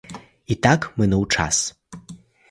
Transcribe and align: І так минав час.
І 0.45 0.55
так 0.55 0.91
минав 0.97 1.27
час. 1.27 1.75